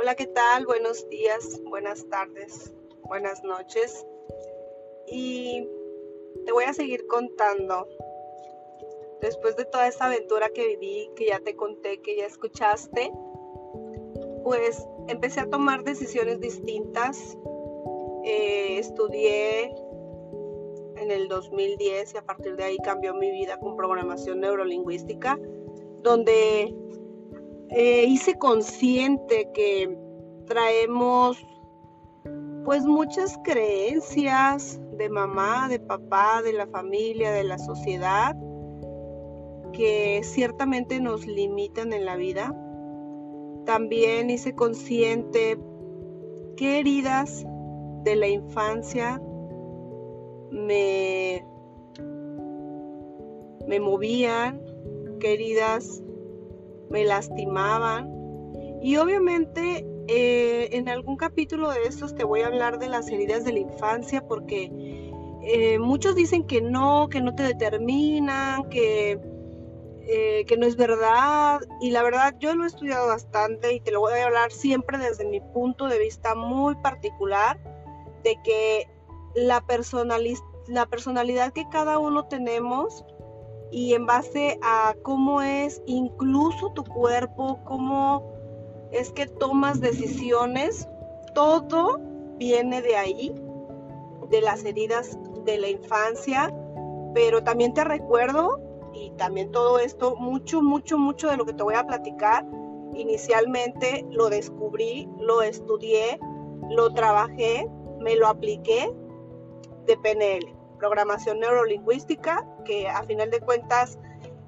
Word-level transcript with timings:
Hola, 0.00 0.14
¿qué 0.14 0.26
tal? 0.26 0.64
Buenos 0.64 1.08
días, 1.08 1.60
buenas 1.64 2.08
tardes, 2.08 2.72
buenas 3.08 3.42
noches. 3.42 4.06
Y 5.08 5.66
te 6.46 6.52
voy 6.52 6.64
a 6.66 6.72
seguir 6.72 7.08
contando. 7.08 7.88
Después 9.20 9.56
de 9.56 9.64
toda 9.64 9.88
esta 9.88 10.06
aventura 10.06 10.50
que 10.50 10.68
viví, 10.68 11.10
que 11.16 11.26
ya 11.26 11.40
te 11.40 11.56
conté, 11.56 12.00
que 12.00 12.16
ya 12.16 12.26
escuchaste, 12.26 13.10
pues 14.44 14.86
empecé 15.08 15.40
a 15.40 15.50
tomar 15.50 15.82
decisiones 15.82 16.38
distintas. 16.38 17.36
Eh, 18.22 18.78
estudié 18.78 19.74
en 20.94 21.10
el 21.10 21.26
2010 21.26 22.14
y 22.14 22.18
a 22.18 22.22
partir 22.22 22.54
de 22.54 22.62
ahí 22.62 22.76
cambió 22.84 23.14
mi 23.14 23.32
vida 23.32 23.58
con 23.58 23.74
programación 23.74 24.38
neurolingüística, 24.38 25.40
donde 26.02 26.72
eh, 27.70 28.04
hice 28.06 28.34
consciente 28.38 29.50
que 29.52 29.96
traemos 30.46 31.44
pues 32.64 32.84
muchas 32.84 33.38
creencias 33.44 34.80
de 34.92 35.08
mamá, 35.08 35.68
de 35.68 35.78
papá, 35.78 36.42
de 36.42 36.52
la 36.52 36.66
familia, 36.66 37.30
de 37.32 37.44
la 37.44 37.58
sociedad, 37.58 38.36
que 39.72 40.20
ciertamente 40.22 41.00
nos 41.00 41.26
limitan 41.26 41.92
en 41.92 42.04
la 42.04 42.16
vida. 42.16 42.54
También 43.64 44.28
hice 44.28 44.54
consciente 44.54 45.58
qué 46.56 46.80
heridas 46.80 47.44
de 48.04 48.16
la 48.16 48.28
infancia 48.28 49.20
me, 50.50 51.44
me 53.66 53.80
movían, 53.80 54.60
qué 55.20 55.34
heridas 55.34 56.02
me 56.90 57.04
lastimaban. 57.04 58.10
Y 58.82 58.96
obviamente 58.96 59.84
eh, 60.06 60.68
en 60.72 60.88
algún 60.88 61.16
capítulo 61.16 61.70
de 61.70 61.82
estos 61.82 62.14
te 62.14 62.24
voy 62.24 62.40
a 62.40 62.46
hablar 62.46 62.78
de 62.78 62.88
las 62.88 63.08
heridas 63.08 63.44
de 63.44 63.52
la 63.52 63.58
infancia 63.58 64.26
porque 64.26 64.70
eh, 65.42 65.78
muchos 65.78 66.14
dicen 66.14 66.46
que 66.46 66.62
no, 66.62 67.08
que 67.10 67.20
no 67.20 67.34
te 67.34 67.42
determinan, 67.42 68.68
que, 68.70 69.20
eh, 70.02 70.44
que 70.46 70.56
no 70.56 70.66
es 70.66 70.76
verdad. 70.76 71.60
Y 71.80 71.90
la 71.90 72.02
verdad 72.02 72.34
yo 72.38 72.54
lo 72.54 72.64
he 72.64 72.68
estudiado 72.68 73.08
bastante 73.08 73.74
y 73.74 73.80
te 73.80 73.90
lo 73.90 74.00
voy 74.00 74.12
a 74.14 74.26
hablar 74.26 74.50
siempre 74.50 74.98
desde 74.98 75.26
mi 75.26 75.40
punto 75.40 75.88
de 75.88 75.98
vista 75.98 76.34
muy 76.34 76.74
particular 76.76 77.58
de 78.24 78.36
que 78.44 78.88
la, 79.34 79.64
la 80.68 80.86
personalidad 80.86 81.52
que 81.52 81.68
cada 81.70 81.98
uno 81.98 82.26
tenemos 82.26 83.04
y 83.70 83.94
en 83.94 84.06
base 84.06 84.58
a 84.62 84.94
cómo 85.02 85.42
es 85.42 85.82
incluso 85.86 86.70
tu 86.70 86.84
cuerpo, 86.84 87.60
cómo 87.64 88.32
es 88.90 89.12
que 89.12 89.26
tomas 89.26 89.80
decisiones, 89.80 90.88
todo 91.34 92.00
viene 92.38 92.80
de 92.80 92.96
ahí, 92.96 93.34
de 94.30 94.40
las 94.40 94.64
heridas 94.64 95.18
de 95.44 95.58
la 95.58 95.68
infancia, 95.68 96.54
pero 97.14 97.42
también 97.42 97.74
te 97.74 97.84
recuerdo 97.84 98.60
y 98.94 99.10
también 99.12 99.50
todo 99.50 99.78
esto, 99.78 100.16
mucho, 100.16 100.62
mucho, 100.62 100.98
mucho 100.98 101.28
de 101.28 101.36
lo 101.36 101.44
que 101.44 101.52
te 101.52 101.62
voy 101.62 101.74
a 101.74 101.86
platicar, 101.86 102.46
inicialmente 102.94 104.06
lo 104.10 104.30
descubrí, 104.30 105.08
lo 105.18 105.42
estudié, 105.42 106.18
lo 106.70 106.92
trabajé, 106.92 107.68
me 108.00 108.16
lo 108.16 108.26
apliqué 108.26 108.90
de 109.86 109.96
PNL 109.96 110.57
programación 110.78 111.40
neurolingüística, 111.40 112.46
que 112.64 112.88
a 112.88 113.02
final 113.02 113.30
de 113.30 113.40
cuentas 113.40 113.98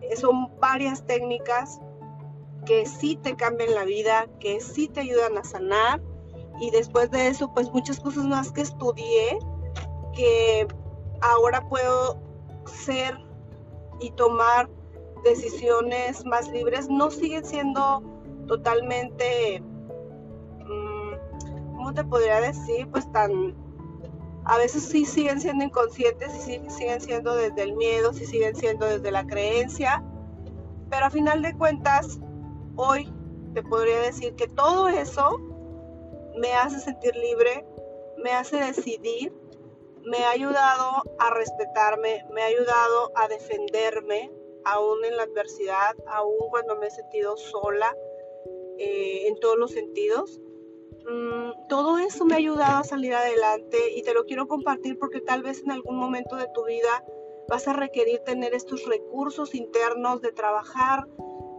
eh, 0.00 0.16
son 0.16 0.58
varias 0.58 1.06
técnicas 1.06 1.80
que 2.66 2.86
sí 2.86 3.16
te 3.16 3.36
cambian 3.36 3.74
la 3.74 3.84
vida, 3.84 4.26
que 4.38 4.60
sí 4.60 4.88
te 4.88 5.00
ayudan 5.00 5.38
a 5.38 5.44
sanar. 5.44 6.00
Y 6.60 6.70
después 6.70 7.10
de 7.10 7.28
eso, 7.28 7.52
pues 7.54 7.70
muchas 7.72 8.00
cosas 8.00 8.24
más 8.24 8.52
que 8.52 8.62
estudié, 8.62 9.38
que 10.14 10.66
ahora 11.22 11.66
puedo 11.68 12.18
ser 12.66 13.16
y 14.00 14.10
tomar 14.12 14.68
decisiones 15.24 16.24
más 16.24 16.50
libres, 16.50 16.88
no 16.88 17.10
siguen 17.10 17.44
siendo 17.44 18.02
totalmente, 18.46 19.60
mm, 19.60 21.76
¿cómo 21.76 21.94
te 21.94 22.04
podría 22.04 22.40
decir? 22.40 22.88
Pues 22.90 23.10
tan 23.12 23.54
a 24.44 24.58
veces 24.58 24.84
sí 24.84 25.04
siguen 25.04 25.40
siendo 25.40 25.64
inconscientes, 25.64 26.32
sí 26.32 26.60
siguen 26.68 27.00
siendo 27.00 27.34
desde 27.34 27.62
el 27.62 27.74
miedo, 27.74 28.12
sí 28.12 28.26
siguen 28.26 28.56
siendo 28.56 28.86
desde 28.86 29.10
la 29.10 29.26
creencia, 29.26 30.02
pero 30.88 31.06
a 31.06 31.10
final 31.10 31.42
de 31.42 31.56
cuentas, 31.56 32.18
hoy 32.76 33.12
te 33.54 33.62
podría 33.62 34.00
decir 34.00 34.34
que 34.34 34.48
todo 34.48 34.88
eso 34.88 35.38
me 36.36 36.52
hace 36.54 36.80
sentir 36.80 37.14
libre, 37.16 37.64
me 38.22 38.32
hace 38.32 38.56
decidir, 38.56 39.32
me 40.04 40.18
ha 40.24 40.30
ayudado 40.30 41.02
a 41.18 41.30
respetarme, 41.30 42.24
me 42.32 42.42
ha 42.42 42.46
ayudado 42.46 43.12
a 43.14 43.28
defenderme, 43.28 44.32
aún 44.64 45.04
en 45.04 45.16
la 45.16 45.24
adversidad, 45.24 45.96
aún 46.06 46.36
cuando 46.50 46.76
me 46.76 46.86
he 46.86 46.90
sentido 46.90 47.36
sola 47.36 47.94
eh, 48.78 49.26
en 49.28 49.38
todos 49.40 49.58
los 49.58 49.70
sentidos. 49.72 50.40
Mm, 51.08 51.68
todo 51.68 51.98
eso 51.98 52.24
me 52.24 52.34
ha 52.34 52.38
ayudado 52.38 52.78
a 52.78 52.84
salir 52.84 53.14
adelante 53.14 53.78
y 53.96 54.02
te 54.02 54.14
lo 54.14 54.24
quiero 54.24 54.46
compartir 54.46 54.98
porque 54.98 55.20
tal 55.20 55.42
vez 55.42 55.62
en 55.64 55.72
algún 55.72 55.96
momento 55.96 56.36
de 56.36 56.48
tu 56.54 56.64
vida 56.64 57.04
vas 57.48 57.66
a 57.66 57.72
requerir 57.72 58.20
tener 58.20 58.54
estos 58.54 58.84
recursos 58.86 59.54
internos 59.54 60.20
de 60.20 60.32
trabajar 60.32 61.06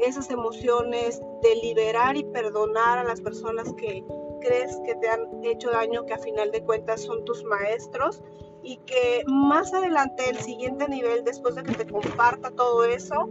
esas 0.00 0.30
emociones, 0.30 1.20
de 1.42 1.54
liberar 1.56 2.16
y 2.16 2.24
perdonar 2.24 2.98
a 2.98 3.04
las 3.04 3.20
personas 3.20 3.72
que 3.74 4.04
crees 4.40 4.78
que 4.84 4.94
te 4.96 5.08
han 5.08 5.44
hecho 5.44 5.70
daño, 5.70 6.04
que 6.06 6.14
a 6.14 6.18
final 6.18 6.50
de 6.50 6.62
cuentas 6.62 7.02
son 7.02 7.24
tus 7.24 7.42
maestros 7.44 8.22
y 8.62 8.76
que 8.78 9.22
más 9.26 9.72
adelante, 9.72 10.28
el 10.28 10.38
siguiente 10.38 10.88
nivel, 10.88 11.24
después 11.24 11.54
de 11.54 11.62
que 11.62 11.74
te 11.74 11.86
comparta 11.86 12.50
todo 12.50 12.84
eso, 12.84 13.28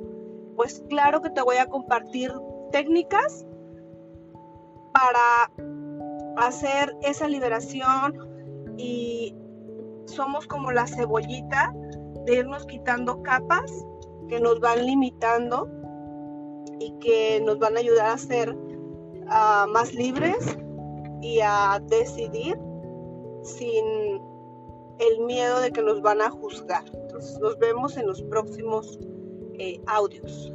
pues 0.56 0.84
claro 0.90 1.22
que 1.22 1.30
te 1.30 1.42
voy 1.42 1.58
a 1.58 1.68
compartir 1.68 2.34
técnicas 2.72 3.46
para 4.94 5.52
hacer 6.38 6.96
esa 7.02 7.28
liberación 7.28 8.14
y 8.78 9.36
somos 10.06 10.48
como 10.48 10.72
la 10.72 10.88
cebollita 10.88 11.74
de 12.26 12.38
irnos 12.38 12.66
quitando 12.66 13.22
capas 13.24 13.72
que 14.30 14.40
nos 14.40 14.60
van 14.60 14.86
limitando 14.86 15.70
y 16.80 16.92
que 17.00 17.42
nos 17.42 17.60
van 17.60 17.78
a 17.78 17.80
ayudar 17.80 18.08
a 18.08 18.18
ser 18.18 18.56
ah, 19.30 19.66
más 19.72 19.94
libres 19.94 20.58
y 21.22 21.40
a 21.42 21.82
decidir 21.88 22.60
sin 23.44 24.22
el 25.00 25.20
miedo 25.26 25.60
de 25.62 25.72
que 25.72 25.82
nos 25.82 26.02
van 26.02 26.22
a 26.22 26.30
juzgar. 26.30 26.84
Nos 27.42 27.58
vemos 27.60 27.98
en 27.98 28.08
los 28.08 28.22
próximos 28.24 29.00
eh, 29.60 29.80
audios. 29.88 30.52